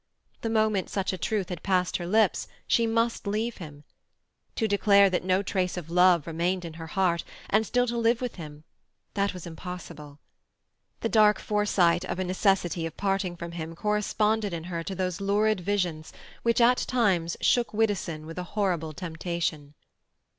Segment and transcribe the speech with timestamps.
[0.41, 3.83] The moment such a truth had passed her lips she must leave him.
[4.55, 8.19] To declare that no trace of love remained in her heart, and still to live
[8.19, 10.19] with him—that was impossible!
[11.01, 15.21] The dark foresight of a necessity of parting from him corresponded in her to those
[15.21, 16.11] lurid visions
[16.41, 19.75] which at times shook Widdowson with a horrible temptation.